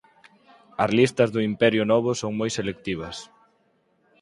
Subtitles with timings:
[0.83, 3.17] As listas do Imperio Novo son moi selectivas.